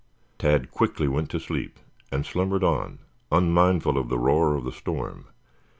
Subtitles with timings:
[0.39, 1.77] Tad quickly went to sleep
[2.11, 2.97] and slumbered on
[3.31, 5.27] unmindful of the roar of the storm.